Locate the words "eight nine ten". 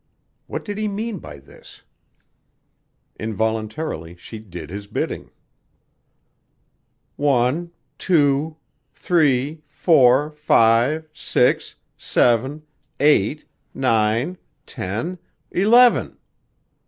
12.99-15.19